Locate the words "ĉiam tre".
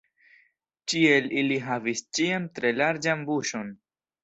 2.21-2.75